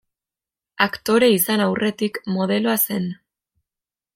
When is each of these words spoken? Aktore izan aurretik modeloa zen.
Aktore 0.85 1.29
izan 1.33 1.63
aurretik 1.67 2.17
modeloa 2.39 2.77
zen. 2.89 3.07